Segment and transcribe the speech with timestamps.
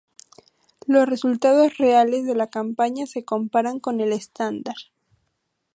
[0.87, 4.73] Los resultados reales de la campaña se comparan con el estándar.